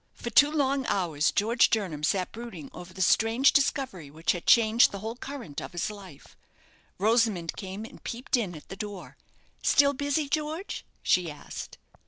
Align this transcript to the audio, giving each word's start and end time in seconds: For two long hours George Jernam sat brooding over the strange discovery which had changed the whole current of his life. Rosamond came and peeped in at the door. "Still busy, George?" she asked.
For 0.15 0.31
two 0.31 0.51
long 0.51 0.87
hours 0.87 1.29
George 1.31 1.69
Jernam 1.69 2.01
sat 2.03 2.31
brooding 2.31 2.71
over 2.73 2.91
the 2.91 3.03
strange 3.03 3.53
discovery 3.53 4.09
which 4.09 4.31
had 4.31 4.47
changed 4.47 4.89
the 4.91 4.97
whole 4.97 5.15
current 5.15 5.61
of 5.61 5.73
his 5.73 5.91
life. 5.91 6.35
Rosamond 6.97 7.55
came 7.55 7.85
and 7.85 8.03
peeped 8.03 8.35
in 8.35 8.55
at 8.55 8.67
the 8.69 8.75
door. 8.75 9.15
"Still 9.61 9.93
busy, 9.93 10.27
George?" 10.27 10.83
she 11.03 11.29
asked. 11.29 11.77